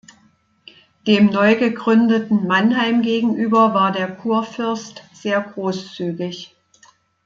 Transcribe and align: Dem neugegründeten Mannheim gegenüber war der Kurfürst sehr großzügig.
Dem 1.05 1.27
neugegründeten 1.27 2.47
Mannheim 2.47 3.03
gegenüber 3.03 3.75
war 3.75 3.91
der 3.91 4.07
Kurfürst 4.09 5.03
sehr 5.13 5.39
großzügig. 5.39 6.55